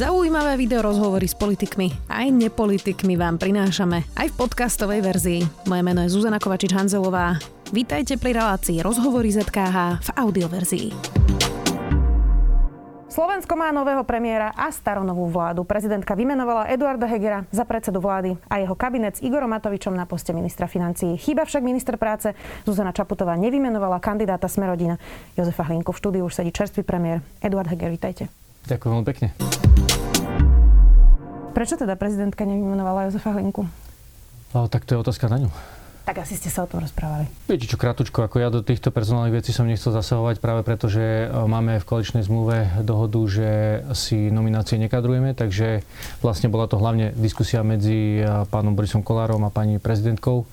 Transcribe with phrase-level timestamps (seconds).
[0.00, 5.40] Zaujímavé video rozhovory s politikmi aj nepolitikmi vám prinášame aj v podcastovej verzii.
[5.68, 7.36] Moje meno je Zuzana Kovačič-Hanzelová.
[7.68, 10.88] Vítajte pri relácii Rozhovory ZKH v audioverzii.
[13.12, 15.68] Slovensko má nového premiéra a staronovú vládu.
[15.68, 20.32] Prezidentka vymenovala Eduarda Hegera za predsedu vlády a jeho kabinet s Igorom Matovičom na poste
[20.32, 21.20] ministra financií.
[21.20, 22.32] Chýba však minister práce.
[22.64, 24.96] Zuzana Čaputová nevymenovala kandidáta Smerodina.
[25.36, 27.20] Jozefa Hlinku v štúdiu už sedí čerstvý premiér.
[27.44, 28.39] Eduard Heger, vítajte.
[28.70, 29.28] Ďakujem veľmi pekne.
[31.50, 33.66] Prečo teda prezidentka nevymenovala Jozefa Hlinku?
[34.54, 35.50] O, tak to je otázka na ňu.
[36.06, 37.26] Tak asi ste sa o tom rozprávali.
[37.46, 41.26] Viete čo, krátko, ako ja do týchto personálnych vecí som nechcel zasahovať práve preto, že
[41.26, 43.48] e, máme v koaličnej zmluve dohodu, že
[43.94, 45.86] si nominácie nekadrujeme, takže
[46.24, 50.46] vlastne bola to hlavne diskusia medzi e, pánom Borisom Kolárom a pani prezidentkou.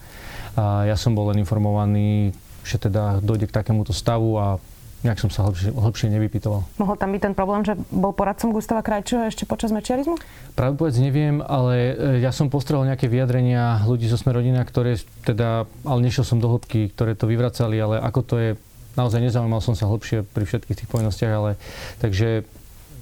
[0.57, 4.61] A ja som bol len informovaný, že teda dojde k takémuto stavu a
[5.05, 6.65] nejak som sa hlbšie, hlbšie nevypytoval.
[6.81, 10.17] Mohol tam byť ten problém, že bol poradcom Gustava Krajčího ešte počas mečiarizmu?
[10.57, 15.69] Pravdu povedz neviem, ale e, ja som postrel nejaké vyjadrenia ľudí zo Smerodina, ktoré teda,
[15.85, 18.49] ale nešiel som do hĺbky, ktoré to vyvracali, ale ako to je,
[18.97, 21.61] naozaj nezaujímal som sa hlbšie pri všetkých tých povinnostiach, ale
[22.01, 22.49] takže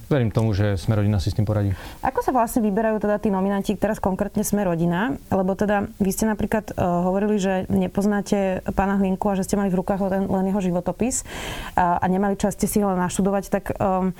[0.06, 1.74] verím tomu, že sme rodina si s tým poradí.
[2.02, 5.18] Ako sa vlastne vyberajú teda tí nominanti, teraz konkrétne sme rodina?
[5.28, 9.70] Lebo teda vy ste napríklad uh, hovorili, že nepoznáte pána Hlinku a že ste mali
[9.70, 11.26] v rukách len, len jeho životopis
[11.74, 14.14] uh, a nemali čas ste si ho naštudovať, tak um,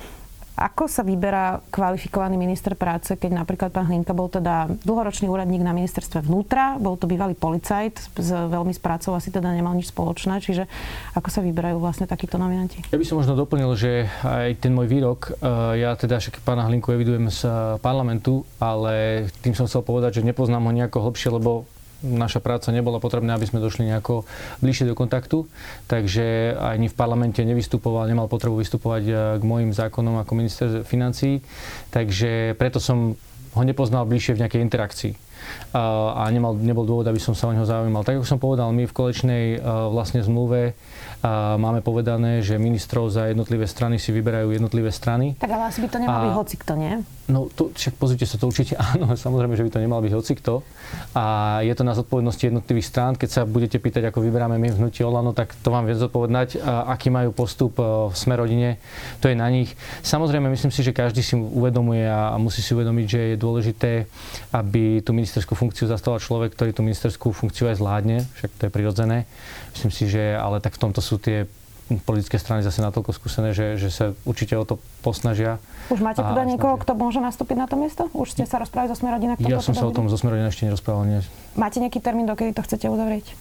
[0.57, 5.69] ako sa vyberá kvalifikovaný minister práce, keď napríklad pán Hlinka bol teda dlhoročný úradník na
[5.69, 10.41] ministerstve vnútra, bol to bývalý policajt, z, veľmi s prácou asi teda nemal nič spoločné,
[10.41, 10.65] čiže
[11.13, 12.81] ako sa vyberajú vlastne takíto nominanti?
[12.89, 16.65] Ja by som možno doplnil, že aj ten môj výrok, e, ja teda však pána
[16.65, 17.45] Hlinku evidujem z
[17.77, 21.69] parlamentu, ale tým som chcel povedať, že nepoznám ho nejako hlbšie, lebo
[22.05, 24.27] naša práca nebola potrebná, aby sme došli nejako
[24.61, 25.49] bližšie do kontaktu,
[25.89, 31.41] takže ani v parlamente nevystupoval, nemal potrebu vystupovať eh, k môjim zákonom ako minister financií,
[31.89, 33.17] takže preto som
[33.57, 35.13] ho nepoznal bližšie v nejakej interakcii.
[35.73, 38.03] A nemal, nebol dôvod, aby som sa o neho zaujímal.
[38.03, 39.57] Tak ako som povedal, my v kolečnej e,
[39.93, 40.75] vlastne zmluve
[41.57, 45.33] máme povedané, že ministrov za jednotlivé strany si vyberajú jednotlivé strany.
[45.41, 46.23] Tak ale asi by to nemal a...
[46.29, 46.93] byť hocikto, nie?
[47.27, 50.63] No, to, však pozrite sa, to určite áno, samozrejme, že by to nemal byť hocikto.
[51.11, 53.13] A je to na zodpovednosti jednotlivých strán.
[53.19, 56.63] Keď sa budete pýtať, ako vyberáme my v hnutí Olano, tak to vám viem zodpovedať.
[56.63, 58.79] A aký majú postup e, v Smerodine,
[59.19, 59.75] to je na nich.
[60.07, 63.91] Samozrejme, myslím si, že každý si uvedomuje a musí si uvedomiť, že je dôležité,
[64.55, 68.71] aby tu ministerskú funkciu zastával človek, ktorý tú ministerskú funkciu aj zvládne, však to je
[68.71, 69.17] prirodzené.
[69.75, 71.47] Myslím si, že ale tak v tomto sú tie
[72.03, 75.55] politické strany zase natoľko skúsené, že, že sa určite o to posnažia.
[75.87, 78.11] Už máte teda niekoho, kto môže nastúpiť na to miesto?
[78.11, 79.39] Už ste sa rozprávali so Smerodina?
[79.39, 81.07] Ja som sa o tom so Smerodina ešte nerozprával.
[81.07, 81.23] Nie.
[81.55, 83.31] Máte nejaký termín, dokedy to chcete uzavrieť?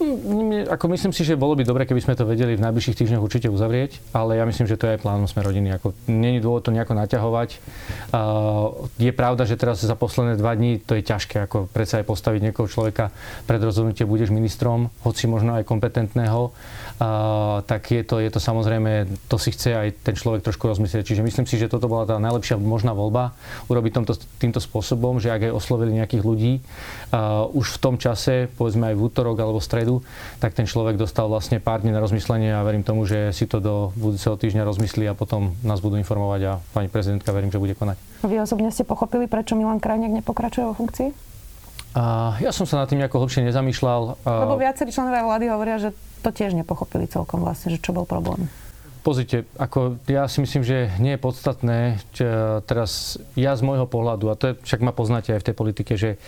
[0.00, 3.22] Mm, ako myslím si, že bolo by dobre, keby sme to vedeli v najbližších týždňoch
[3.22, 5.76] určite uzavrieť, ale ja myslím, že to je aj plánom Smerodiny.
[5.76, 7.60] Ako, není dôvod to nejako naťahovať.
[8.08, 12.08] Uh, je pravda, že teraz za posledné dva dní to je ťažké, ako predsa aj
[12.08, 13.12] postaviť niekoho človeka
[13.44, 16.56] pred rozhodnutie, budeš ministrom, hoci možno aj kompetentného
[17.66, 21.02] tak je to, je to samozrejme, to si chce aj ten človek trošku rozmyslieť.
[21.02, 23.34] Čiže myslím si, že toto bola tá najlepšia možná voľba,
[23.66, 28.46] urobiť tomto, týmto spôsobom, že ak aj oslovili nejakých ľudí, uh, už v tom čase,
[28.54, 29.94] povedzme aj v útorok alebo v stredu,
[30.38, 33.58] tak ten človek dostal vlastne pár dní na rozmyslenie a verím tomu, že si to
[33.58, 37.74] do budúceho týždňa rozmyslí a potom nás budú informovať a pani prezidentka verím, že bude
[37.74, 37.98] konať.
[38.22, 41.10] Vy osobne ste pochopili, prečo Milan Krajniak nepokračuje vo funkcii?
[41.92, 44.24] Uh, ja som sa nad tým nejako hlbšie nezamýšľal.
[44.24, 48.46] Lebo viacerí členovia vlády hovoria, že to tiež nepochopili celkom vlastne, že čo bol problém.
[49.02, 51.98] Pozrite, ako ja si myslím, že nie je podstatné,
[52.70, 55.92] teraz ja z môjho pohľadu, a to je, však ma poznáte aj v tej politike,
[55.98, 56.22] že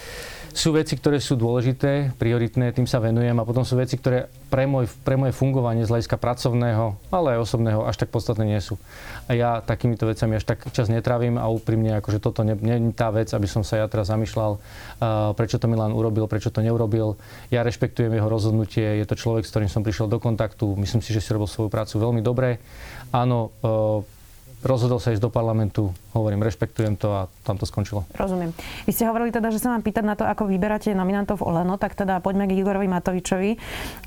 [0.54, 4.70] sú veci, ktoré sú dôležité, prioritné, tým sa venujem a potom sú veci, ktoré pre,
[4.70, 8.78] môj, pre moje fungovanie z hľadiska pracovného, ale aj osobného až tak podstatné nie sú.
[9.26, 13.10] A ja takýmito vecami až tak čas netravím a úprimne, akože toto nie, je tá
[13.10, 17.18] vec, aby som sa ja teraz zamýšľal, uh, prečo to Milan urobil, prečo to neurobil.
[17.50, 21.10] Ja rešpektujem jeho rozhodnutie, je to človek, s ktorým som prišiel do kontaktu, myslím si,
[21.10, 22.62] že si robil svoju prácu veľmi dobre.
[23.10, 24.06] Áno, uh,
[24.62, 28.06] rozhodol sa ísť do parlamentu, hovorím, rešpektujem to a tam to skončilo.
[28.14, 28.54] Rozumiem.
[28.86, 31.74] Vy ste hovorili teda, že sa mám pýtať na to, ako vyberáte nominantov v Oleno,
[31.74, 33.50] tak teda poďme k Igorovi Matovičovi.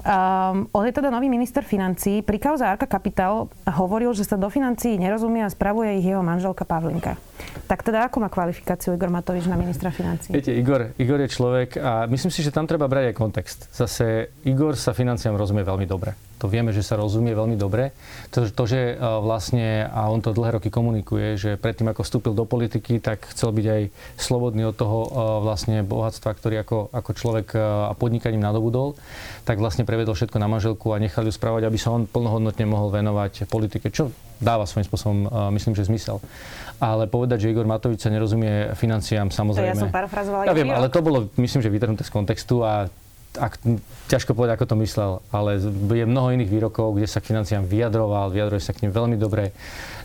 [0.07, 2.23] Um, on je teda nový minister financí.
[2.23, 6.63] Pri kauze Arka Capital hovoril, že sa do financií nerozumie a spravuje ich jeho manželka
[6.63, 7.19] Pavlinka.
[7.67, 10.31] Tak teda ako má kvalifikáciu Igor Matovič na ministra financí?
[10.31, 13.59] Viete, Igor, Igor je človek a myslím si, že tam treba brať aj kontext.
[13.75, 16.15] Zase Igor sa financiám rozumie veľmi dobre.
[16.37, 17.97] To vieme, že sa rozumie veľmi dobre.
[18.29, 22.45] To, to že vlastne, a on to dlhé roky komunikuje, že predtým, ako vstúpil do
[22.45, 23.81] politiky, tak chcel byť aj
[24.21, 25.09] slobodný od toho uh,
[25.41, 28.93] vlastne bohatstva, ktorý ako, ako človek uh, a podnikaním nadobudol,
[29.49, 32.93] tak vlastne prevedol všetko na manželku a nechal ju spravať, aby sa on plnohodnotne mohol
[32.93, 36.21] venovať politike, čo dáva svojím spôsobom, uh, myslím, že zmysel.
[36.77, 39.73] Ale povedať, že Igor Matovič sa nerozumie financiám, samozrejme.
[39.73, 40.45] To ja som parafrazovala.
[40.45, 42.85] Ja viem, ale to bolo, myslím, že vytrhnuté z kontextu a
[43.37, 43.61] ak,
[44.09, 45.61] ťažko povedať, ako to myslel, ale
[45.93, 49.53] je mnoho iných výrokov, kde sa k financiám vyjadroval, vyjadruje sa k nim veľmi dobre.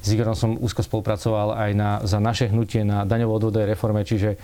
[0.05, 4.37] S Igorom som úzko spolupracoval aj na, za naše hnutie na daňovo-odvodovej reforme, čiže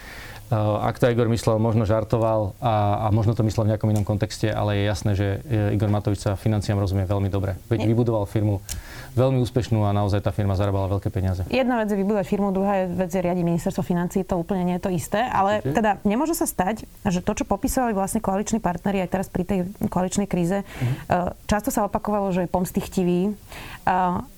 [0.57, 4.49] ak to Igor myslel, možno žartoval a, a možno to myslel v nejakom inom kontexte,
[4.49, 7.61] ale je jasné, že e, Igor Matovič sa financiám rozumie veľmi dobre.
[7.69, 8.65] Veď vybudoval firmu
[9.13, 11.45] veľmi úspešnú a naozaj tá firma zarábala veľké peniaze.
[11.53, 14.85] Jedna vec je vybudovať firmu, druhá vec je riadiť ministerstvo financí, to úplne nie je
[14.89, 15.75] to isté, ale okay.
[15.75, 19.59] teda nemôže sa stať, že to, čo popísali vlastne koaliční partneri aj teraz pri tej
[19.91, 21.35] koaličnej kríze, uh-huh.
[21.51, 23.21] často sa opakovalo, že je pomstichtivý,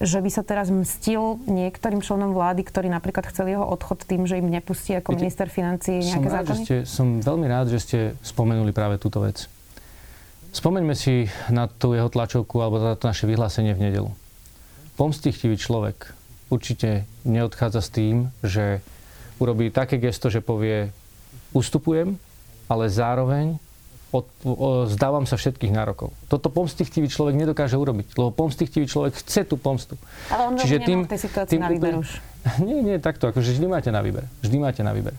[0.01, 4.39] že by sa teraz mstil niektorým členom vlády, ktorí napríklad chceli jeho odchod tým, že
[4.41, 6.65] im nepustí ako Viete, minister financí nejaké som rád, zákony?
[6.65, 9.47] Ste, som veľmi rád, že ste spomenuli práve túto vec.
[10.51, 14.11] Spomeňme si na tú jeho tlačovku alebo na to naše vyhlásenie v nedelu
[15.01, 16.13] pomstichtivý človek
[16.53, 18.85] určite neodchádza s tým, že
[19.41, 20.93] urobí také gesto, že povie
[21.57, 22.21] ustupujem,
[22.69, 23.57] ale zároveň
[24.13, 26.13] od, o, zdávam sa všetkých nárokov.
[26.29, 29.97] Toto pomstichtivý človek nedokáže urobiť, lebo pomstichtivý človek chce tú pomstu.
[30.29, 32.21] Ale on Čiže tým, v tej situácii tým, na výber už.
[32.67, 34.25] Nie, nie, takto, akože vždy máte na výber.
[34.45, 35.17] Vždy máte na výber.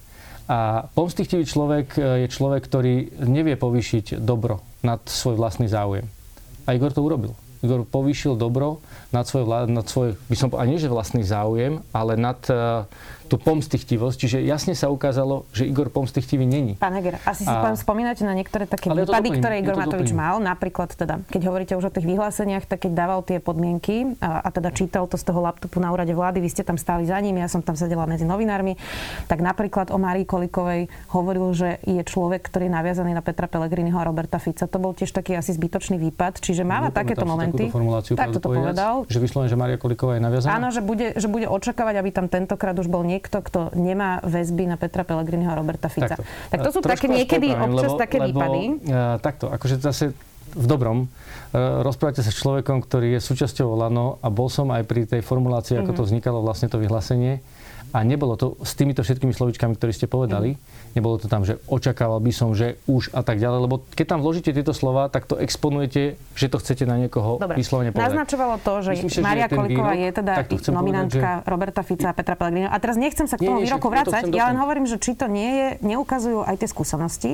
[0.52, 6.04] A pomstichtivý človek e, je človek, ktorý nevie povýšiť dobro nad svoj vlastný záujem.
[6.68, 7.32] A Igor to urobil.
[7.62, 8.82] Igor povýšil dobro
[9.14, 12.90] nad svoj, nad svoj by som povedal, nie že vlastný záujem, ale nad uh,
[13.32, 14.18] tú pomstichtivosť.
[14.28, 16.76] Čiže jasne sa ukázalo, že Igor pomstichtivý není.
[16.76, 17.72] Pán Heger, asi si a...
[17.80, 20.44] spomínate na niektoré také Ale výpady, ktoré Igor Matovič mal.
[20.44, 24.50] Napríklad teda, keď hovoríte už o tých vyhláseniach, tak keď dával tie podmienky a, a
[24.52, 27.40] teda čítal to z toho laptopu na úrade vlády, vy ste tam stáli za ním,
[27.40, 28.76] ja som tam sedela medzi novinármi,
[29.32, 33.96] tak napríklad o Márii Kolikovej hovoril, že je človek, ktorý je naviazaný na Petra Pellegriniho
[33.96, 34.68] a Roberta Fica.
[34.68, 36.44] To bol tiež taký asi zbytočný výpad.
[36.44, 37.51] Čiže máva takéto momenty.
[37.52, 39.06] Tak to povedal.
[39.08, 40.58] Že vyslovene, že Mária Koliková je naviazaná?
[40.58, 44.68] Áno, že bude, že bude očakávať, aby tam tentokrát už bol niekto, kto nemá väzby
[44.68, 46.16] na Petra Pellegriniho a Roberta Fica.
[46.16, 46.26] Takto.
[46.26, 48.62] Tak to sú také niekedy občas lebo, také lebo, výpady.
[48.88, 50.16] Uh, takto, akože zase
[50.52, 51.08] v dobrom.
[51.52, 55.22] Uh, rozprávate sa s človekom, ktorý je súčasťou Olano a bol som aj pri tej
[55.24, 56.00] formulácii, ako mm-hmm.
[56.00, 57.44] to vznikalo vlastne to vyhlásenie.
[57.92, 60.56] A nebolo to s týmito všetkými slovičkami, ktoré ste povedali.
[60.96, 63.60] Nebolo to tam, že očakával by som, že už a tak ďalej.
[63.68, 67.60] Lebo keď tam vložíte tieto slova, tak to exponujete, že to chcete na niekoho Dobre.
[67.60, 68.08] vyslovene povedať.
[68.16, 70.34] Naznačovalo to, že Myslím, Maria Kolíková je teda
[70.72, 71.52] nominantka povedať, že...
[71.52, 72.70] Roberta Fica a Petra Pellegrina.
[72.72, 74.32] A teraz nechcem sa k tomu výroku vrácať.
[74.32, 77.32] Ja len hovorím, že či to nie je, neukazujú aj tie skúsenosti,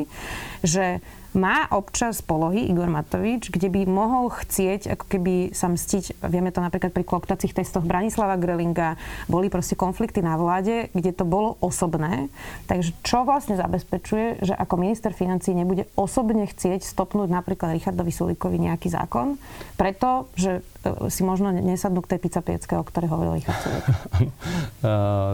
[0.65, 1.05] že
[1.37, 6.59] má občas polohy Igor Matovič, kde by mohol chcieť ako keby sa mstiť, vieme to
[6.59, 8.97] napríklad pri kloktacích testoch Branislava Grelinga,
[9.29, 12.33] boli proste konflikty na vláde, kde to bolo osobné.
[12.65, 18.57] Takže čo vlastne zabezpečuje, že ako minister financí nebude osobne chcieť stopnúť napríklad Richardovi Sulíkovi
[18.57, 19.37] nejaký zákon,
[19.77, 20.65] preto, že
[21.09, 23.43] si možno nesadnú k tej pizza o ktorej hovoril uh,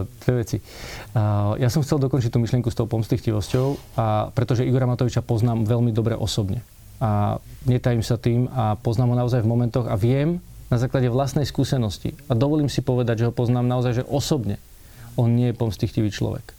[0.24, 0.58] dve veci.
[1.58, 5.94] Ja som chcel dokončiť tú myšlienku s tou pomstichtivosťou, a pretože Igora Matoviča poznám veľmi
[5.94, 6.64] dobre osobne.
[7.02, 10.40] A netajím sa tým a poznám ho naozaj v momentoch a viem
[10.72, 12.16] na základe vlastnej skúsenosti.
[12.26, 14.56] A dovolím si povedať, že ho poznám naozaj, že osobne.
[15.14, 16.54] On nie je pomstichtivý človek.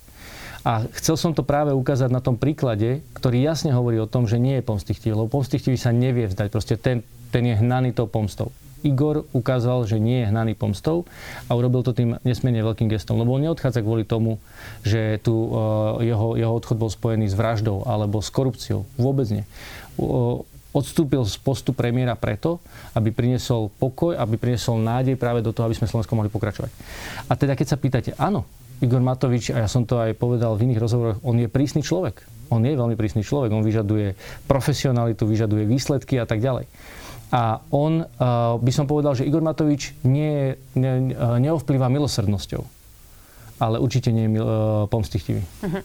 [0.65, 4.41] A chcel som to práve ukázať na tom príklade, ktorý jasne hovorí o tom, že
[4.41, 6.47] nie je pomstichtivý, lebo pomstichtivý sa nevie vzdať.
[6.49, 8.49] Proste ten, ten je hnaný tou pomstou.
[8.85, 11.09] Igor ukázal, že nie je hnaný pomstou
[11.49, 13.17] a urobil to tým nesmierne veľkým gestom.
[13.17, 14.37] Lebo on neodchádza kvôli tomu,
[14.85, 18.85] že tu uh, jeho, jeho odchod bol spojený s vraždou alebo s korupciou.
[19.01, 19.43] Vôbec nie.
[19.97, 22.59] Uh, odstúpil z postu premiéra preto,
[22.91, 26.71] aby priniesol pokoj, aby priniesol nádej práve do toho, aby sme Slovensko mohli pokračovať.
[27.31, 28.43] A teda keď sa pýtate, áno,
[28.83, 32.27] Igor Matovič, a ja som to aj povedal v iných rozhovoroch, on je prísny človek.
[32.51, 33.55] On je veľmi prísny človek.
[33.55, 34.19] On vyžaduje
[34.51, 36.67] profesionalitu, vyžaduje výsledky a tak ďalej.
[37.35, 42.63] A on, uh, by som povedal, že Igor Matovič nie, ne, uh, neovplýva milosrdnosťou,
[43.59, 44.47] ale určite nie je uh,
[44.87, 45.43] pomstichtivý.
[45.43, 45.83] Uh-huh.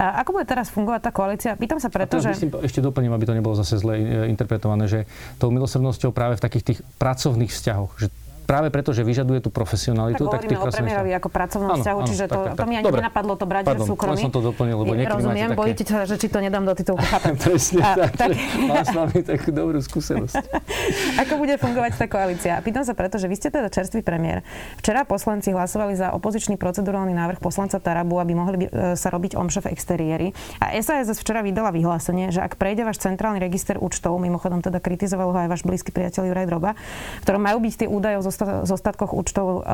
[0.00, 1.52] A ako bude teraz fungovať tá koalícia?
[1.52, 2.32] Pýtam sa preto, že...
[2.32, 5.04] Myslím, ešte doplním, aby to nebolo zase zle interpretované, že
[5.36, 8.08] tou milosrdnosťou práve v takých tých pracovných vzťahoch, že
[8.50, 10.26] práve preto, že vyžaduje tú profesionalitu.
[10.26, 12.58] Tak, tak tých o premiérovi ako pracovnom vzťahu, áno, čiže to, tak, tak.
[12.58, 12.98] to mi ani Dobre.
[12.98, 14.18] nenapadlo to brať, Pardon, súkromí.
[14.18, 15.60] som to doplnil, lebo niekedy Rozumiem, také...
[15.62, 17.06] bojíte sa, že či to nedám do titulku.
[17.38, 18.30] Presne a, tak, tak...
[18.66, 20.34] mám s vami takú dobrú skúsenosť.
[21.22, 22.58] ako bude fungovať tá koalícia?
[22.58, 24.42] Pýtam sa preto, že vy ste teda čerstvý premiér.
[24.82, 29.62] Včera poslanci hlasovali za opozičný procedurálny návrh poslanca Tarabu, aby mohli e, sa robiť omše
[29.62, 30.28] v exteriéri.
[30.58, 35.30] A SAS včera vydala vyhlásenie, že ak prejde váš centrálny register účtov, mimochodom teda kritizoval
[35.30, 38.24] ho aj váš blízky priateľ Juraj Droba, v ktorom majú byť tie údaje o
[38.64, 39.64] zostatkoch účtov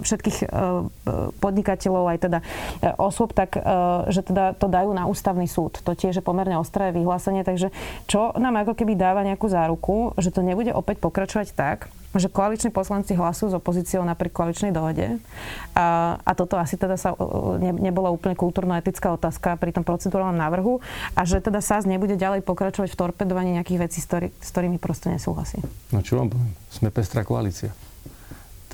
[0.00, 0.38] všetkých
[1.38, 2.38] podnikateľov, aj teda
[2.96, 3.56] osôb, tak
[4.08, 5.80] že teda to dajú na ústavný súd.
[5.84, 7.72] To tiež je pomerne ostré vyhlásenie, takže
[8.10, 12.72] čo nám ako keby dáva nejakú záruku, že to nebude opäť pokračovať tak, že koaliční
[12.72, 15.20] poslanci hlasujú s opozíciou napriek koaličnej dohode.
[15.76, 17.12] A, a toto asi teda sa
[17.60, 20.80] ne, nebola úplne kultúrno-etická otázka pri tom procedurálnom návrhu
[21.12, 24.80] a že teda SAS nebude ďalej pokračovať v torpedovaní nejakých vecí, s, ktorý, s ktorými
[24.80, 25.60] proste nesúhlasí.
[25.92, 26.56] No čo vám poviem?
[26.72, 27.76] Sme pestrá koalícia.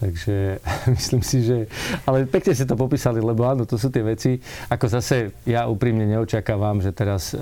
[0.05, 0.61] Takže
[1.01, 1.65] myslím si, že...
[2.05, 4.37] Ale pekne ste to popísali, lebo áno, to sú tie veci.
[4.69, 7.33] Ako zase ja úprimne neočakávam, že teraz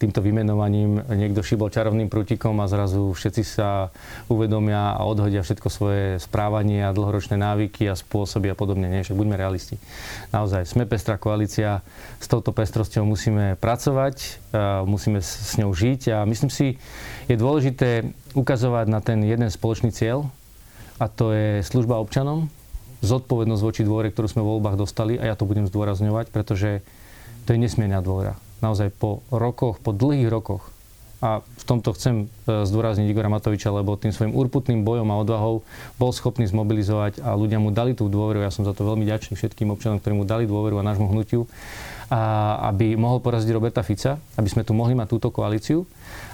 [0.00, 3.92] týmto vymenovaním niekto šibol čarovným prútikom a zrazu všetci sa
[4.32, 8.88] uvedomia a odhodia všetko svoje správanie a dlhoročné návyky a spôsoby a podobne.
[8.88, 9.76] Nie, že buďme realisti.
[10.32, 11.84] Naozaj, sme pestrá koalícia,
[12.16, 14.40] s touto pestrosťou musíme pracovať,
[14.88, 16.80] musíme s ňou žiť a myslím si,
[17.28, 20.32] je dôležité ukazovať na ten jeden spoločný cieľ,
[20.98, 22.52] a to je služba občanom,
[23.02, 26.84] zodpovednosť voči dôvere, ktorú sme v voľbách dostali a ja to budem zdôrazňovať, pretože
[27.44, 28.38] to je nesmierna dôvera.
[28.62, 30.70] Naozaj po rokoch, po dlhých rokoch
[31.22, 35.62] a v tomto chcem e, zdôrazniť Igora Matoviča, lebo tým svojim urputným bojom a odvahou
[35.94, 38.42] bol schopný zmobilizovať a ľudia mu dali tú dôveru.
[38.42, 41.46] Ja som za to veľmi ďačný všetkým občanom, ktorí mu dali dôveru a nášmu hnutiu,
[42.10, 42.20] a
[42.74, 45.86] aby mohol poraziť Roberta Fica, aby sme tu mohli mať túto koalíciu.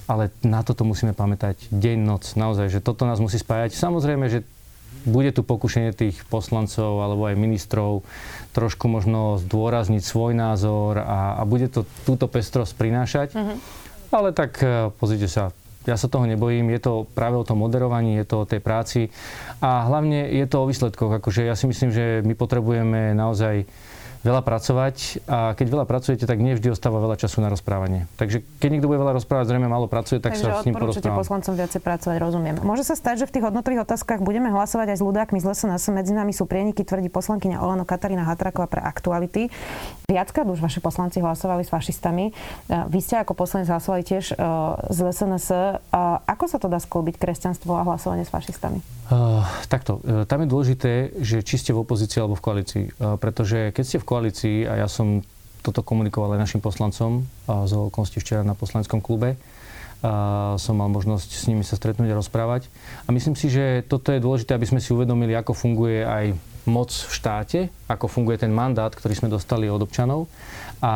[0.09, 2.25] Ale na toto musíme pamätať deň, noc.
[2.33, 3.77] Naozaj, že toto nás musí spájať.
[3.77, 4.41] Samozrejme, že
[5.05, 8.03] bude tu pokušenie tých poslancov alebo aj ministrov
[8.57, 13.29] trošku možno zdôrazniť svoj názor a, a bude to túto pestrosť prinášať.
[13.37, 13.59] Mm-hmm.
[14.09, 15.53] Ale tak e, pozrite sa,
[15.85, 19.13] ja sa toho nebojím, je to práve o tom moderovaní, je to o tej práci
[19.61, 21.21] a hlavne je to o výsledkoch.
[21.21, 23.69] Akože ja si myslím, že my potrebujeme naozaj
[24.27, 28.11] veľa pracovať a keď veľa pracujete, tak nie vždy ostáva veľa času na rozprávanie.
[28.19, 31.23] Takže keď niekto bude veľa rozprávať, zrejme málo pracuje, tak Takže sa s ním porozprávam.
[31.23, 32.55] poslancom viacej pracovať, rozumiem.
[32.63, 35.83] Môže sa stať, že v tých hodnotových otázkach budeme hlasovať aj s ľudákmi z SNS.
[35.95, 39.49] Medzi nami sú prieniky, tvrdí poslankyňa Olano Katarína Hatraková pre aktuality.
[40.11, 42.31] Viackrát už vaši poslanci hlasovali s fašistami.
[42.31, 42.33] E,
[42.89, 44.35] vy ste ako poslanec hlasovali tiež
[44.89, 45.47] z e, SNS.
[46.27, 48.81] Ako sa to dá sklbiť kresťanstvo a hlasovanie s fašistami?
[49.09, 49.41] Uh,
[49.73, 50.05] takto.
[50.29, 50.93] Tam je dôležité,
[51.25, 52.85] že či ste v opozícii alebo v koalícii.
[53.01, 55.21] Uh, pretože keď ste v koalícii a ja som
[55.61, 59.37] toto komunikoval aj našim poslancom z okolností včera na poslaneckom klube,
[59.99, 62.71] a som mal možnosť s nimi sa stretnúť a rozprávať.
[63.05, 66.91] A myslím si, že toto je dôležité, aby sme si uvedomili, ako funguje aj moc
[66.91, 70.27] v štáte, ako funguje ten mandát, ktorý sme dostali od občanov.
[70.79, 70.95] A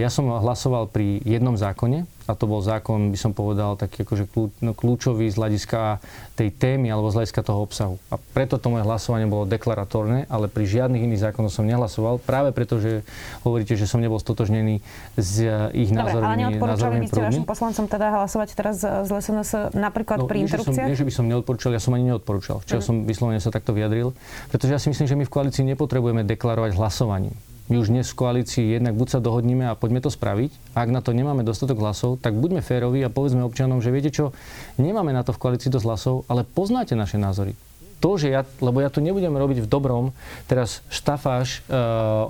[0.00, 4.28] ja som hlasoval pri jednom zákone, a to bol zákon, by som povedal, taký akože
[4.60, 5.96] no, kľúčový z hľadiska
[6.36, 7.96] tej témy alebo z hľadiska toho obsahu.
[8.12, 12.52] A preto to moje hlasovanie bolo deklaratórne, ale pri žiadnych iných zákonoch som nehlasoval, práve
[12.52, 13.00] preto, že
[13.48, 14.84] hovoríte, že som nebol stotožnený
[15.16, 15.40] s
[15.72, 16.28] ich názormi.
[16.28, 20.84] Ale neodporúčali by ste vašim poslancom teda hlasovať teraz z SNS napríklad no, pri interrupciách?
[20.84, 22.60] Nie, že by som neodporúčal, ja som ani neodporúčal.
[22.60, 22.86] Včera mm.
[22.92, 24.12] som vyslovene sa takto vyjadril,
[24.58, 27.38] pretože ja si myslím, že my v koalícii nepotrebujeme deklarovať hlasovaním
[27.68, 30.72] my už dnes v koalícii jednak buď sa dohodníme a poďme to spraviť.
[30.72, 34.08] A ak na to nemáme dostatok hlasov, tak buďme férovi a povedzme občanom, že viete
[34.08, 34.32] čo,
[34.80, 37.52] nemáme na to v koalícii dosť hlasov, ale poznáte naše názory.
[37.98, 40.14] To, že ja, lebo ja tu nebudem robiť v dobrom
[40.46, 41.74] teraz štafáž e,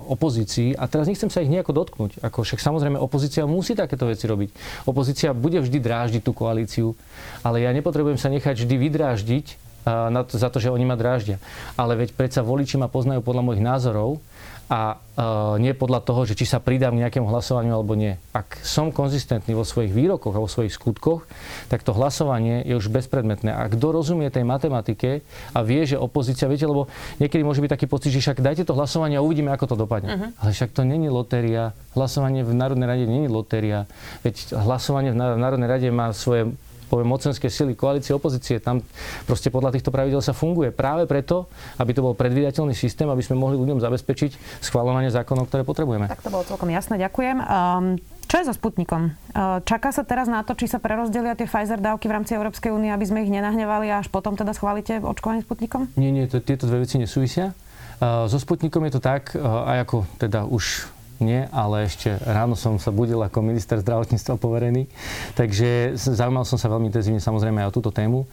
[0.08, 2.24] opozícii a teraz nechcem sa ich nejako dotknúť.
[2.24, 4.48] Ako však samozrejme opozícia musí takéto veci robiť.
[4.88, 6.96] Opozícia bude vždy dráždiť tú koalíciu,
[7.44, 11.40] ale ja nepotrebujem sa nechať vždy vydráždiť na to, za to, že oni ma dráždia.
[11.74, 14.20] Ale veď predsa voliči ma poznajú podľa mojich názorov
[14.68, 18.20] a uh, nie podľa toho, že či sa pridám k nejakému hlasovaniu alebo nie.
[18.36, 21.24] Ak som konzistentný vo svojich výrokoch a vo svojich skutkoch,
[21.72, 23.48] tak to hlasovanie je už bezpredmetné.
[23.48, 25.24] A kto rozumie tej matematike
[25.56, 26.84] a vie, že opozícia, viete, lebo
[27.16, 30.08] niekedy môže byť taký pocit, že však dajte to hlasovanie a uvidíme, ako to dopadne.
[30.12, 30.28] Uh-huh.
[30.36, 31.72] Ale však to není lotéria.
[31.96, 33.88] Hlasovanie v Národnej rade není lotéria.
[34.20, 36.52] Veď hlasovanie v Národnej rade má svoje
[36.88, 38.58] poviem, mocenské sily koalície, opozície.
[38.58, 38.80] Tam
[39.28, 40.72] proste podľa týchto pravidel sa funguje.
[40.72, 45.62] Práve preto, aby to bol predvídateľný systém, aby sme mohli ľuďom zabezpečiť schváľovanie zákonov, ktoré
[45.62, 46.08] potrebujeme.
[46.08, 47.36] Tak to bolo celkom jasné, ďakujem.
[47.44, 49.12] Um, čo je so Sputnikom?
[49.32, 52.72] Uh, čaká sa teraz na to, či sa prerozdelia tie Pfizer dávky v rámci Európskej
[52.72, 55.88] únie, aby sme ich nenahnevali a až potom teda schválite očkovanie Sputnikom?
[55.96, 57.56] Nie, nie, to, tieto dve veci nesúvisia.
[58.00, 60.88] Uh, so Sputnikom je to tak, aj ako teda už
[61.18, 64.86] nie, ale ešte ráno som sa budil ako minister zdravotníctva poverený,
[65.34, 68.24] takže zaujímal som sa veľmi intenzívne samozrejme aj o túto tému.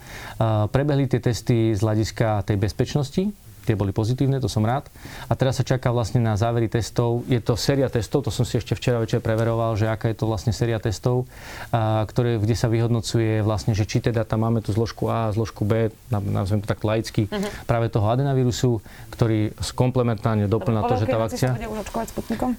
[0.70, 3.24] Prebehli tie testy z hľadiska tej bezpečnosti,
[3.66, 4.86] tie boli pozitívne, to som rád.
[5.26, 7.26] A teraz sa čaká vlastne na závery testov.
[7.26, 10.30] Je to séria testov, to som si ešte včera večer preveroval, že aká je to
[10.30, 11.26] vlastne séria testov,
[11.74, 15.66] a, ktoré, kde sa vyhodnocuje vlastne, že či teda tam máme tú zložku A zložku
[15.66, 17.66] B, nazvem to tak laicky, uh-huh.
[17.66, 21.50] práve toho adenavírusu, ktorý komplementárne doplňa to, že tá vakcia...
[21.58, 22.54] Bude už očkovať Sputnikom?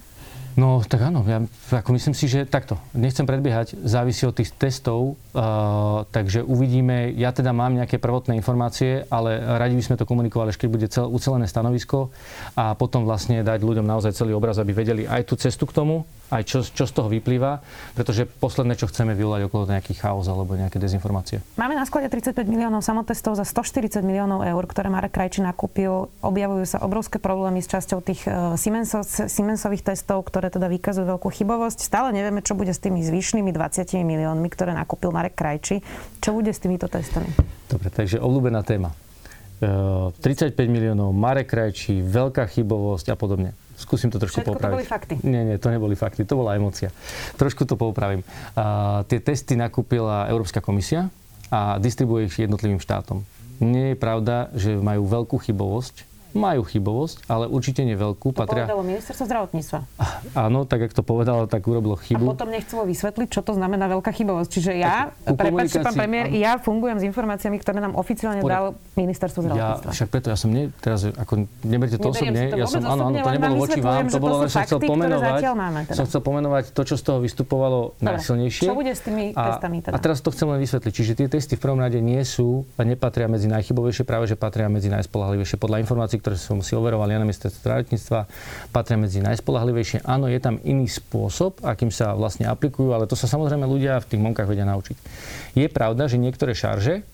[0.57, 5.13] No, tak áno, ja ako myslím si, že takto, nechcem predbiehať, závisí od tých testov,
[5.13, 10.49] uh, takže uvidíme, ja teda mám nejaké prvotné informácie, ale radi by sme to komunikovali,
[10.49, 12.09] až keď bude cel, ucelené stanovisko
[12.57, 16.09] a potom vlastne dať ľuďom naozaj celý obraz, aby vedeli aj tú cestu k tomu,
[16.27, 17.63] aj čo, čo z toho vyplýva,
[17.95, 21.39] pretože posledné, čo chceme vyvolať okolo nejaký chaos alebo nejaké dezinformácie.
[21.55, 26.11] Máme na sklade 35 miliónov samotestov za 140 miliónov eur, ktoré Marek Krajči nakúpil.
[26.19, 28.59] Objavujú sa obrovské problémy s časťou tých uh,
[29.27, 31.79] Siemensových testov, ktoré teda vykazujú veľkú chybovosť.
[31.83, 35.83] Stále nevieme, čo bude s tými zvyšnými 20 miliónmi, ktoré nakúpil Marek Krajči.
[36.19, 37.29] Čo bude s týmito testami?
[37.67, 38.95] Dobre, takže obľúbená téma.
[39.57, 43.57] 35 e, miliónov, Marek Krajčí, veľká chybovosť a podobne.
[43.77, 44.73] Skúsim to trošku Všetko popraviť.
[44.73, 45.13] to boli fakty.
[45.25, 46.89] Nie, nie, to neboli fakty, to bola emocia.
[47.37, 48.25] Trošku to popravím.
[48.53, 51.09] Uh, tie testy nakúpila Európska komisia
[51.53, 53.21] a distribuje ich jednotlivým štátom.
[53.57, 58.31] Nie je pravda, že majú veľkú chybovosť majú chybovosť, ale určite nie veľkú.
[58.31, 58.69] To patria...
[58.69, 59.79] povedalo ministerstvo zdravotníctva.
[60.37, 62.29] Áno, tak ak to povedalo, tak urobilo chybu.
[62.29, 64.49] A potom nechcelo vysvetliť, čo to znamená veľká chybovosť.
[64.49, 66.37] Čiže ja, prepáčte, pán premiér, áno.
[66.37, 68.53] ja fungujem s informáciami, ktoré nám oficiálne Pore...
[68.53, 68.65] dal
[68.95, 69.89] ministerstvo zdravotníctva.
[69.89, 73.09] Ja, však preto ja som ne, teraz, ako neberte to osobne, to ja som, áno,
[73.09, 75.97] áno, to nebolo voči vám, to bolo len, som chcel pomenovať, teda.
[75.97, 78.69] som chcel pomenovať to, čo z toho vystupovalo najsilnejšie.
[78.69, 79.93] Čo bude s tými testami teda?
[79.95, 80.93] A teraz to chcem len vysvetliť.
[80.93, 84.67] Čiže tie testy v prvom rade nie sú a nepatria medzi najchybovejšie, práve že patria
[84.67, 88.19] medzi najspolahlivejšie podľa informácií, ktoré som si overoval ja na ministerstve zdravotníctva,
[88.75, 90.03] patria medzi najspolahlivejšie.
[90.03, 94.11] Áno, je tam iný spôsob, akým sa vlastne aplikujú, ale to sa samozrejme ľudia v
[94.11, 94.99] tých monkách vedia naučiť.
[95.55, 97.07] Je pravda, že niektoré šarže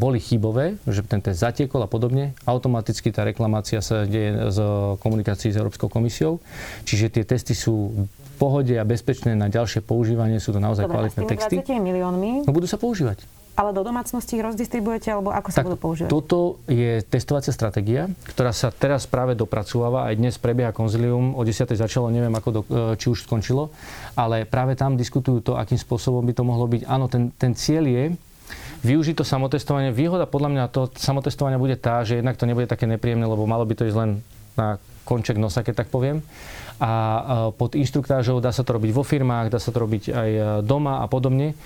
[0.00, 2.32] boli chybové, že ten test zatiekol a podobne.
[2.48, 4.58] Automaticky tá reklamácia sa deje z
[4.98, 6.40] komunikácií s Európskou komisiou.
[6.88, 10.40] Čiže tie testy sú v pohode a bezpečné na ďalšie používanie.
[10.40, 11.62] Sú to naozaj Dobre, kvalitné texty.
[11.62, 12.48] miliónmi?
[12.48, 13.22] No budú sa používať.
[13.56, 16.12] Ale do domácnosti ich rozdistribujete, alebo ako sa tak budú používať?
[16.12, 20.04] Toto je testovacia stratégia, ktorá sa teraz práve dopracováva.
[20.04, 21.32] Aj dnes prebieha konzilium.
[21.32, 21.72] O 10.
[21.72, 23.72] začalo, neviem, ako do, e, či už skončilo.
[24.12, 26.84] Ale práve tam diskutujú to, akým spôsobom by to mohlo byť.
[26.84, 28.04] Áno, ten, ten cieľ je,
[28.84, 29.88] využiť to samotestovanie.
[29.88, 33.64] Výhoda podľa mňa to samotestovania bude tá, že jednak to nebude také nepríjemné, lebo malo
[33.64, 34.10] by to ísť len
[34.54, 34.76] na
[35.08, 36.20] konček nosa, keď tak poviem
[36.76, 36.92] a
[37.56, 41.00] pod inštruktážou dá sa to robiť vo firmách, dá sa to robiť aj e, doma
[41.00, 41.56] a podobne.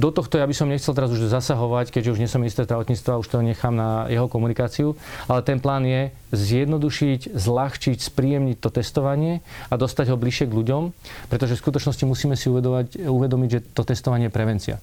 [0.00, 3.20] Do tohto ja by som nechcel teraz už zasahovať, keďže už nie som minister zdravotníctva,
[3.20, 4.98] už to nechám na jeho komunikáciu,
[5.30, 10.82] ale ten plán je zjednodušiť, zľahčiť, spríjemniť to testovanie a dostať ho bližšie k ľuďom,
[11.30, 14.76] pretože v skutočnosti musíme si uvedomiť, uvedomiť že to testovanie je prevencia.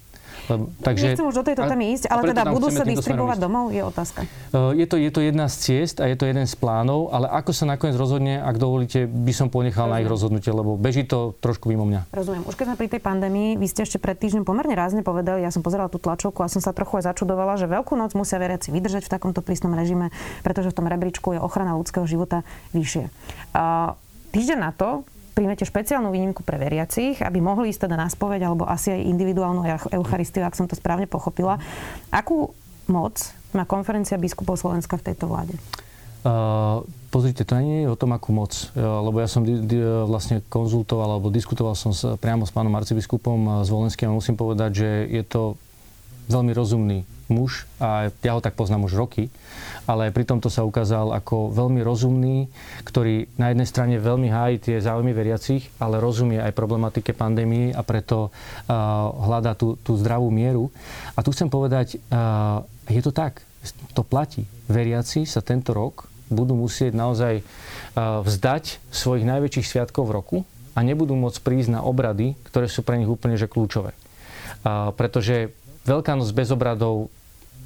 [0.56, 4.24] Takže, Nechcem už do tejto témy ísť, ale teda budú sa distribuovať domov, je otázka.
[4.76, 7.52] Je to, je to jedna z ciest a je to jeden z plánov, ale ako
[7.52, 10.00] sa nakoniec rozhodne, ak dovolíte, by som ponechal Rozumiem.
[10.00, 12.08] na ich rozhodnutie, lebo beží to trošku mimo mňa.
[12.16, 12.44] Rozumiem.
[12.48, 15.52] Už keď sme pri tej pandémii, vy ste ešte pred týždňom pomerne rázne povedali, ja
[15.52, 18.72] som pozerala tú tlačovku a som sa trochu aj začudovala, že veľkú noc musia veriaci
[18.72, 20.16] vydržať v takomto prísnom režime,
[20.48, 23.12] pretože v tom rebríčku je ochrana ľudského života vyššie.
[23.52, 24.00] Uh,
[24.32, 25.04] týždeň na to
[25.38, 29.62] príjmete špeciálnu výnimku pre veriacich, aby mohli ísť teda na spoveď alebo asi aj individuálnu
[29.94, 31.62] Eucharistiu, ak som to správne pochopila.
[32.10, 32.58] Akú
[32.90, 33.22] moc
[33.54, 35.54] má konferencia biskupov Slovenska v tejto vláde?
[36.26, 36.82] Uh,
[37.14, 38.74] pozrite, to nie je o tom, akú moc.
[38.74, 42.74] Uh, lebo ja som di- di- vlastne konzultoval alebo diskutoval som s, priamo s pánom
[42.74, 45.42] arcibiskupom z Volenským a musím povedať, že je to
[46.28, 49.28] veľmi rozumný muž a ja ho tak poznám už roky,
[49.88, 52.48] ale pri tomto sa ukázal ako veľmi rozumný,
[52.88, 57.84] ktorý na jednej strane veľmi hájí tie záujmy veriacich, ale rozumie aj problematike pandémie a
[57.84, 58.32] preto uh,
[59.28, 60.72] hľadá tú, tú zdravú mieru.
[61.16, 63.44] A tu chcem povedať, uh, je to tak,
[63.92, 64.48] to platí.
[64.72, 70.38] Veriaci sa tento rok budú musieť naozaj uh, vzdať svojich najväčších sviatkov v roku
[70.76, 73.96] a nebudú môcť prísť na obrady, ktoré sú pre nich úplne že kľúčové.
[74.64, 75.52] Uh, pretože
[75.88, 77.08] Veľká noc bez obradov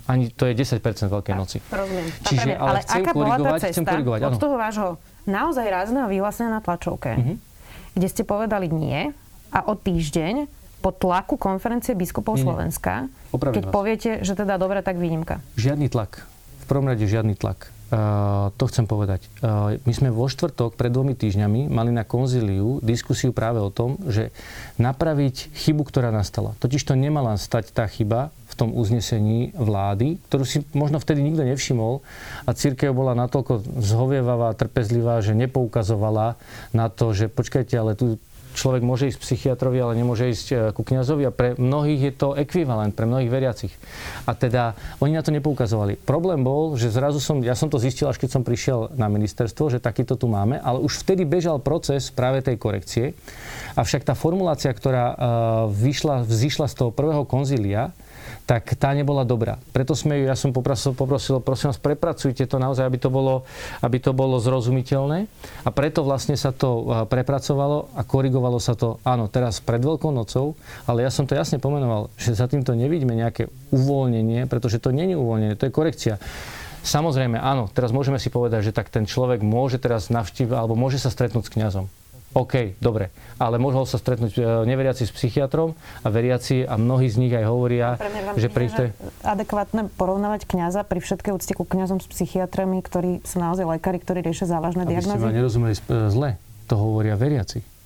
[0.09, 1.57] ani to je 10% Veľkej noci.
[1.69, 2.07] Rozumiem.
[2.25, 4.87] Čiže, ale, ale chcem aká bola tá cesta chcem korigovať, od toho vášho
[5.29, 7.35] naozaj rázneho vyhlásenia na tlačovke, uh-huh.
[7.95, 9.13] kde ste povedali nie
[9.53, 10.49] a o týždeň
[10.81, 13.73] po tlaku konferencie biskupov nie, Slovenska, keď vás.
[13.73, 15.37] poviete, že teda dobre, tak výnimka.
[15.53, 16.25] Žiadny tlak.
[16.61, 17.69] V prvom rade žiadny tlak.
[17.91, 19.27] Uh, to chcem povedať.
[19.43, 23.99] Uh, my sme vo štvrtok pred dvomi týždňami mali na konzíliu diskusiu práve o tom,
[24.07, 24.31] že
[24.79, 26.55] napraviť chybu, ktorá nastala.
[26.63, 31.43] Totiž to nemala stať tá chyba v tom uznesení vlády, ktorú si možno vtedy nikto
[31.43, 31.99] nevšimol
[32.47, 36.39] a církev bola natoľko zhovievavá, trpezlivá, že nepoukazovala
[36.71, 38.19] na to, že počkajte, ale tu
[38.53, 42.29] človek môže ísť psychiatrovi, ale nemôže ísť e, ku kňazovi a pre mnohých je to
[42.35, 43.73] ekvivalent, pre mnohých veriacich.
[44.27, 45.97] A teda oni na to nepoukazovali.
[45.97, 49.71] Problém bol, že zrazu som, ja som to zistil, až keď som prišiel na ministerstvo,
[49.71, 53.05] že takýto tu máme, ale už vtedy bežal proces práve tej korekcie.
[53.79, 55.15] Avšak tá formulácia, ktorá uh,
[55.71, 57.95] vyšla, vzýšla z toho prvého konzília,
[58.51, 59.63] tak tá nebola dobrá.
[59.71, 63.47] Preto sme ju, ja som poprosil, poprosil, prosím vás, prepracujte to naozaj, aby to bolo,
[63.79, 65.31] aby to bolo zrozumiteľné.
[65.63, 70.59] A preto vlastne sa to prepracovalo a korigovalo sa to, áno, teraz pred Veľkou nocou,
[70.83, 75.15] ale ja som to jasne pomenoval, že za týmto nevidíme nejaké uvoľnenie, pretože to je
[75.15, 76.19] uvoľnenie, to je korekcia.
[76.83, 80.99] Samozrejme, áno, teraz môžeme si povedať, že tak ten človek môže teraz navštíviť, alebo môže
[80.99, 82.00] sa stretnúť s kňazom.
[82.31, 83.11] OK, dobre.
[83.35, 87.43] Ale mohol sa stretnúť e, neveriaci s psychiatrom a veriaci a mnohí z nich aj
[87.43, 87.99] hovoria,
[88.39, 88.89] že pri tej...
[89.27, 94.23] adekvátne porovnávať kňaza pri všetkej úcte ku kňazom s psychiatrami, ktorí sú naozaj lekári, ktorí
[94.23, 95.11] riešia závažné diagnózy?
[95.11, 96.29] Aby ste ma nerozumeli e, zle.
[96.71, 97.81] To hovoria veriaci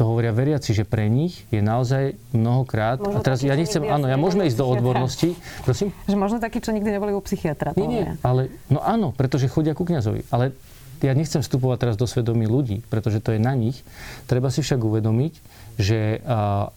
[0.00, 2.96] to hovoria veriaci, že pre nich je naozaj mnohokrát...
[3.04, 5.36] Možno a teraz taký, ja nechcem, áno, ja môžeme ísť do odbornosti.
[5.60, 5.92] Prosím?
[6.08, 7.76] Že možno takí, čo nikdy neboli u psychiatra.
[7.76, 10.24] Nie, nie, ale, no áno, pretože chodia ku kňazovi.
[10.32, 10.56] Ale
[11.00, 13.80] ja nechcem vstupovať teraz do svedomí ľudí, pretože to je na nich.
[14.28, 15.32] Treba si však uvedomiť,
[15.80, 16.20] že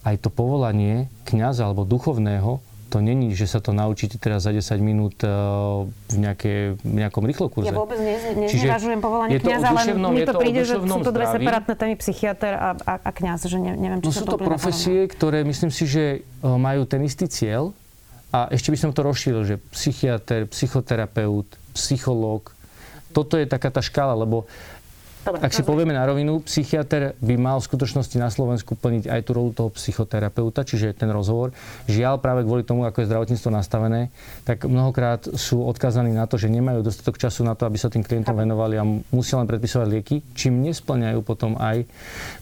[0.04, 4.78] aj to povolanie kňaza alebo duchovného to není, že sa to naučíte teraz za 10
[4.78, 7.66] minút uh, v, nejaké, v nejakom rýchlokurze.
[7.66, 11.74] Ja vôbec neznevažujem povolanie kniaza, ale mi to, to príde, že sú to dve separátne
[11.74, 15.42] témy, psychiatr a, a, a kniaz, že ne, neviem, či no sú to profesie, ktoré
[15.42, 17.74] myslím si, že uh, majú ten istý cieľ
[18.30, 22.54] a ešte by som to rozšíril, že psychiatr, psychoterapeut, psychológ,
[23.14, 24.50] toto je taká tá škála, lebo
[25.24, 29.22] Dobre, Ak si povieme na rovinu, psychiatr by mal v skutočnosti na Slovensku plniť aj
[29.24, 31.56] tú rolu toho psychoterapeuta, čiže ten rozhovor.
[31.88, 34.12] Žiaľ, práve kvôli tomu, ako je zdravotníctvo nastavené,
[34.44, 38.04] tak mnohokrát sú odkazaní na to, že nemajú dostatok času na to, aby sa tým
[38.04, 38.84] klientom venovali a
[39.16, 41.88] musia len predpisovať lieky, čím nesplňajú potom aj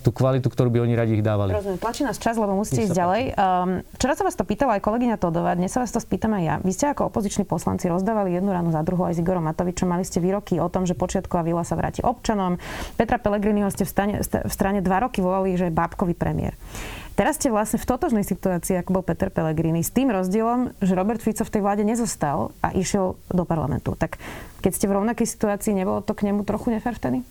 [0.02, 1.54] tú kvalitu, ktorú by oni radi ich dávali.
[1.54, 3.24] Rozumiem, tlačí nás čas, lebo musíte ísť ďalej.
[3.38, 6.44] Um, včera sa vás to pýtala aj kolegyňa Todová, dnes sa vás to spýtam aj
[6.50, 6.56] ja.
[6.66, 9.86] Vy ste ako opoziční poslanci rozdávali jednu ránu za druhou aj s Igorom Matovičom.
[9.86, 12.58] Mali ste výroky o tom, že počiatková vila sa vráti občanom,
[12.96, 16.54] Petra Pellegriniho ste v, stane, v strane dva roky volali, že je bábkový premiér.
[17.16, 21.20] Teraz ste vlastne v totožnej situácii, ako bol Peter Pellegrini, s tým rozdielom, že Robert
[21.20, 23.94] Fico v tej vláde nezostal a išiel do parlamentu.
[24.00, 24.18] Tak
[24.64, 27.22] keď ste v rovnakej situácii, nebolo to k nemu trochu nefér vtedy?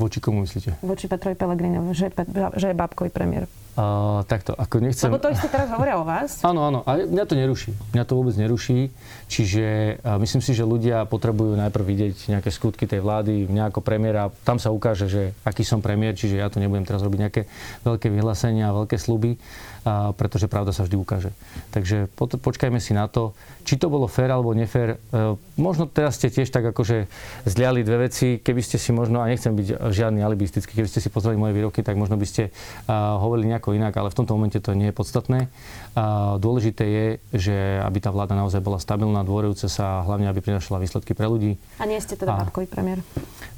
[0.00, 0.80] Voči komu myslíte?
[0.80, 2.08] Voči Petrovi Pellegrinovi, že,
[2.56, 3.44] že je bábkový premiér.
[3.78, 5.08] Uh, takto, ako nechcem...
[5.08, 6.40] Lebo to isté teraz hovoria o vás.
[6.50, 7.70] Áno, áno, ale mňa to neruší.
[7.94, 8.90] Mňa to vôbec neruší.
[9.30, 14.34] Čiže myslím si, že ľudia potrebujú najprv vidieť nejaké skutky tej vlády, mňa ako premiéra.
[14.42, 17.42] Tam sa ukáže, že aký som premiér, čiže ja tu nebudem teraz robiť nejaké
[17.86, 19.38] veľké vyhlásenia, veľké sluby
[19.80, 21.32] a pretože pravda sa vždy ukáže.
[21.72, 23.32] Takže po, počkajme si na to,
[23.64, 25.00] či to bolo fér alebo nefér.
[25.08, 27.08] E, možno teraz ste tiež tak akože
[27.48, 31.08] zliali dve veci, keby ste si možno, a nechcem byť žiadny alibistický, keby ste si
[31.08, 34.56] pozreli moje výroky, tak možno by ste uh, hovorili nejako inak, ale v tomto momente
[34.56, 35.52] to nie je podstatné.
[35.92, 40.40] Uh, dôležité je, že aby tá vláda naozaj bola stabilná, dôverujúca sa a hlavne, aby
[40.40, 41.60] prinašala výsledky pre ľudí.
[41.76, 42.48] A nie ste teda a...
[42.48, 43.04] premiér?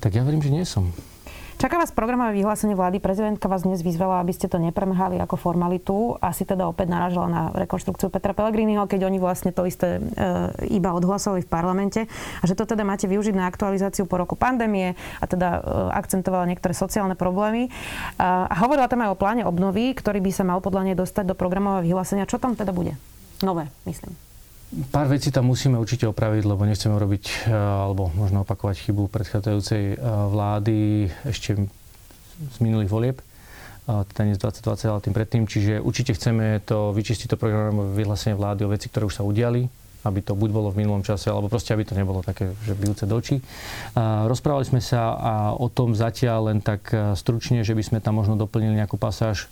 [0.02, 0.90] Tak ja verím, že nie som.
[1.62, 2.98] Čaká vás programové vyhlásenie vlády.
[2.98, 6.18] Prezidentka vás dnes vyzvala, aby ste to nepremhali ako formalitu.
[6.18, 10.90] Asi teda opäť naražala na rekonštrukciu Petra Pellegriniho, keď oni vlastne to isté e, iba
[10.90, 12.10] odhlasovali v parlamente.
[12.42, 15.60] A že to teda máte využiť na aktualizáciu po roku pandémie a teda e,
[15.94, 17.70] akcentovala niektoré sociálne problémy.
[18.18, 21.30] A, a hovorila tam aj o pláne obnovy, ktorý by sa mal podľa nej dostať
[21.30, 22.26] do programového vyhlásenia.
[22.26, 22.98] Čo tam teda bude?
[23.38, 24.31] Nové, myslím.
[24.72, 29.82] Pár vecí tam musíme určite opraviť, lebo nechceme robiť e, alebo možno opakovať chybu predchádzajúcej
[29.92, 29.96] e,
[30.32, 30.76] vlády
[31.28, 31.68] ešte
[32.40, 33.24] z minulých volieb e,
[34.08, 35.42] teda nie z 2020, ale tým predtým.
[35.44, 39.68] Čiže určite chceme to vyčistiť to programové vyhlásenie vlády o veci, ktoré už sa udiali,
[40.08, 43.04] aby to buď bolo v minulom čase, alebo proste, aby to nebolo také, že bijúce
[43.04, 43.44] do očí.
[44.00, 45.14] Rozprávali sme sa
[45.52, 49.46] o tom zatiaľ len tak stručne, že by sme tam možno doplnili nejakú pasáž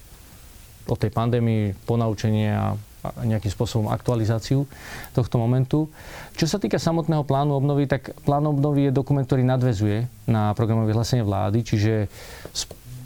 [0.90, 4.68] o tej pandémii, ponaučenie a nejakým spôsobom aktualizáciu
[5.16, 5.88] tohto momentu.
[6.36, 10.92] Čo sa týka samotného plánu obnovy, tak plán obnovy je dokument, ktorý nadvezuje na programové
[10.92, 12.08] vyhlásenie vlády, čiže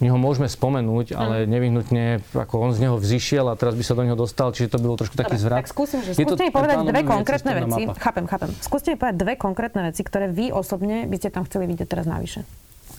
[0.02, 3.94] my ho môžeme spomenúť, ale nevyhnutne, ako on z neho vzýšiel a teraz by sa
[3.94, 5.62] do neho dostal, čiže to bolo trošku taký zvrat.
[5.62, 7.82] Tak skúsim, že skúste mi povedať dve konkrétne veci.
[8.02, 8.50] Chápem, chápem.
[8.58, 12.10] Skúste mi povedať dve konkrétne veci, ktoré vy osobne by ste tam chceli vidieť teraz
[12.10, 12.42] navyše.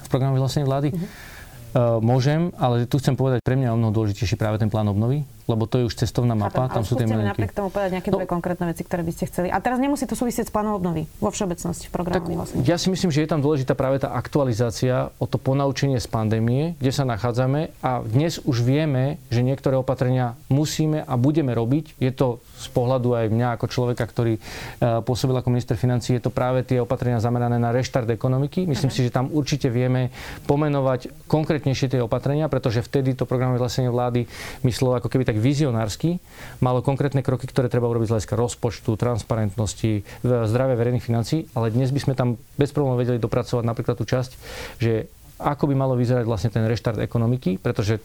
[0.01, 0.95] V programe vyhlásenie vlády?
[0.95, 1.03] Uh-huh.
[1.75, 4.87] Uh, môžem, ale tu chcem povedať, pre mňa je o mnoho dôležitejší práve ten plán
[4.87, 7.31] obnovy, lebo to je už cestovná mapa, Chápem, tam sú tie miliónky.
[7.37, 9.47] napriek tomu povedať nejaké no, dve konkrétne veci, ktoré by ste chceli.
[9.53, 12.25] A teraz nemusí to súvisieť s plánom obnovy vo všeobecnosti v programe.
[12.25, 16.07] Tak, Ja si myslím, že je tam dôležitá práve tá aktualizácia o to ponaučenie z
[16.09, 22.01] pandémie, kde sa nachádzame a dnes už vieme, že niektoré opatrenia musíme a budeme robiť.
[22.01, 26.23] Je to z pohľadu aj mňa ako človeka, ktorý uh, pôsobil ako minister financí, je
[26.25, 28.65] to práve tie opatrenia zamerané na reštart ekonomiky.
[28.65, 29.05] Myslím uh-huh.
[29.05, 30.09] si, že tam určite vieme
[30.49, 34.25] pomenovať konkrétnejšie tie opatrenia, pretože vtedy to programové vlastne vlády
[34.63, 36.23] myslelo ako keby tak tak vizionársky,
[36.63, 41.91] malo konkrétne kroky, ktoré treba urobiť z hľadiska rozpočtu, transparentnosti, zdravia verejných financí, ale dnes
[41.91, 44.31] by sme tam bez problémov vedeli dopracovať napríklad tú časť,
[44.79, 47.99] že ako by malo vyzerať vlastne ten reštart ekonomiky, pretože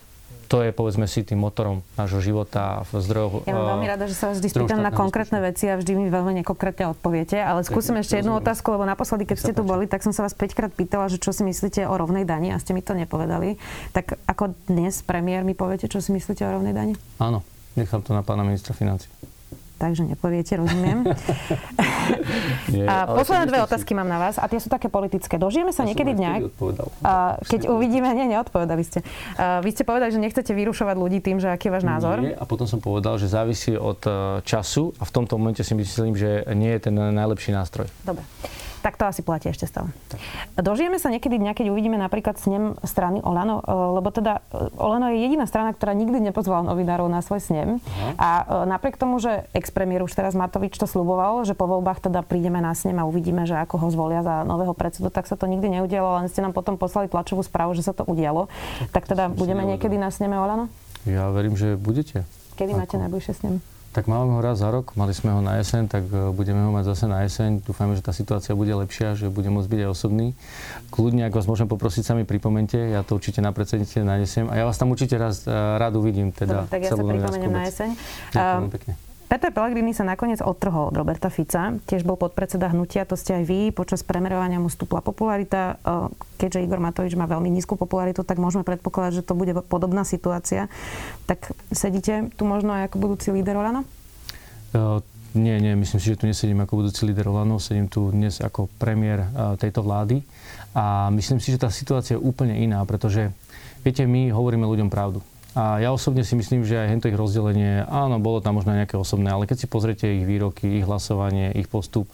[0.50, 3.46] to je povedzme si tým motorom nášho života v zdrojoch.
[3.46, 6.42] Ja mám veľmi rada, že sa vždy spýtam na konkrétne veci a vždy mi veľmi
[6.42, 10.10] nekonkrétne odpoviete, ale skúsim ešte jednu otázku, lebo naposledy, keď ste tu boli, tak som
[10.10, 12.82] sa vás 5 krát pýtala, že čo si myslíte o rovnej dani a ste mi
[12.82, 13.62] to nepovedali.
[13.94, 16.98] Tak ako dnes premiér mi poviete, čo si myslíte o rovnej dani?
[17.22, 17.46] Áno,
[17.78, 19.06] nechám to na pána ministra financí
[19.81, 21.09] takže nepoviete, rozumiem.
[22.75, 23.99] Nie, a posledné dve otázky si...
[23.99, 25.40] mám na vás a tie sú také politické.
[25.40, 26.33] Dožijeme sa ja niekedy dňa,
[27.49, 29.01] keď uvidíme, nie, neodpovedali ste.
[29.40, 32.21] A vy ste povedali, že nechcete vyrušovať ľudí tým, že aký je váš názor.
[32.21, 35.73] Nie, a potom som povedal, že závisí od e, času a v tomto momente si
[35.73, 37.88] myslím, že nie je ten najlepší nástroj.
[38.05, 38.23] Dobre.
[38.81, 39.93] Tak to asi platí ešte stále.
[40.09, 40.19] Tak.
[40.64, 45.12] Dožijeme sa niekedy dňa, keď uvidíme napríklad snem strany Olano, e, lebo teda e, Olano
[45.12, 47.77] je jediná strana, ktorá nikdy nepozvala novinárov na svoj snem.
[47.77, 48.11] Aha.
[48.16, 48.29] A
[48.64, 52.64] e, napriek tomu, že ex-premiér už teraz Matovič to sluboval, že po voľbách teda prídeme
[52.64, 55.69] na snem a uvidíme, že ako ho zvolia za nového predsedu, tak sa to nikdy
[55.69, 58.49] neudialo, len ste nám potom poslali tlačovú správu, že sa to udialo.
[58.97, 60.73] Tak teda budeme niekedy na sneme Olano?
[61.05, 62.25] Ja verím, že budete.
[62.57, 62.81] Kedy ako?
[62.81, 63.61] máte najbližšie snem?
[63.90, 66.70] Tak máme ho raz za rok, mali sme ho na jeseň, tak e, budeme ho
[66.70, 67.59] mať zase na jeseň.
[67.66, 70.26] Dúfajme, že tá situácia bude lepšia, že bude môcť byť aj osobný.
[70.94, 74.55] Kľudne, ak vás môžem poprosiť, sa mi pripomente, ja to určite na predsedníctve nanesiem a
[74.55, 76.31] ja vás tam určite raz e, rád uvidím.
[76.31, 77.88] Teda Dobre, tak ja sa pripomeniem na jeseň.
[78.31, 79.10] Ďakujem pekne.
[79.31, 83.45] Peter Pellegrini sa nakoniec odtrhol od Roberta Fica, tiež bol podpredseda hnutia, to ste aj
[83.47, 85.79] vy, počas premerovania mu stúpla popularita.
[85.79, 90.03] E, keďže Igor Matovič má veľmi nízku popularitu, tak môžeme predpokladať, že to bude podobná
[90.03, 90.66] situácia.
[91.31, 93.87] Tak sedíte tu možno aj ako budúci líder Olano?
[94.75, 94.99] Uh,
[95.38, 98.66] nie, nie, myslím si, že tu nesedím ako budúci líder Olano, sedím tu dnes ako
[98.83, 100.27] premiér uh, tejto vlády
[100.75, 103.31] a myslím si, že tá situácia je úplne iná, pretože
[103.87, 105.23] viete, my hovoríme ľuďom pravdu.
[105.58, 108.94] A ja osobne si myslím, že aj hento ich rozdelenie, áno, bolo tam možno nejaké
[108.94, 112.06] osobné, ale keď si pozriete ich výroky, ich hlasovanie, ich postup,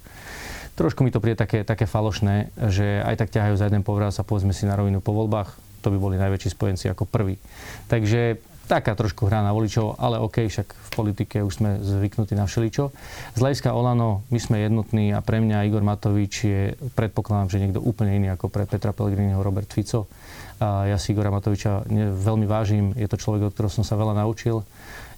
[0.73, 4.25] trošku mi to príde také, také falošné, že aj tak ťahajú za jeden povraz a
[4.25, 5.53] povedzme si na rovinu po voľbách,
[5.85, 7.37] to by boli najväčší spojenci ako prvý.
[7.93, 12.51] Takže taká trošku hra na voličov, ale OK, však v politike už sme zvyknutí na
[12.51, 12.91] všeličo.
[13.37, 17.79] Z hľadiska Olano my sme jednotní a pre mňa Igor Matovič je, predpokladám, že niekto
[17.79, 20.11] úplne iný ako pre Petra Pellegriniho Robert Fico.
[20.57, 22.97] A ja si Igora Matoviča veľmi vážim.
[22.97, 24.65] Je to človek, od ktorého som sa veľa naučil.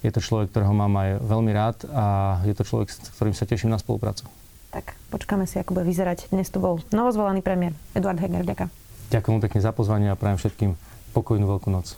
[0.03, 3.47] Je to človek, ktorého mám aj veľmi rád a je to človek, s ktorým sa
[3.47, 4.27] teším na spoluprácu.
[4.69, 6.29] Tak počkáme si, ako bude vyzerať.
[6.29, 8.43] Dnes tu bol novozvolený premiér Eduard Heger.
[8.43, 8.69] Ďakujem.
[9.09, 10.71] Ďakujem pekne za pozvanie a prajem všetkým
[11.15, 11.97] pokojnú veľkú noc.